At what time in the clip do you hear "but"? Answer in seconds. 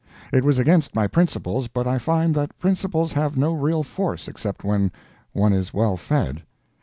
1.67-1.85